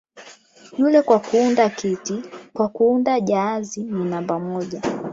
"Yule 0.77 1.01
kwa 1.01 1.19
kuunda 1.19 1.69
kiti, 1.69 2.23
kwa 2.53 2.69
kuunda 2.69 3.19
jahazi 3.19 3.83
ni 3.83 4.03
namba 4.05 4.39
moja" 4.39 4.81